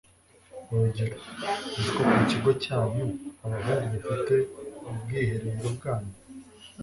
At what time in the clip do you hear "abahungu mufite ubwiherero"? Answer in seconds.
3.45-5.67